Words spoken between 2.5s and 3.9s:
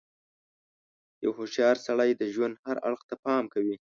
هر اړخ ته پام کوي.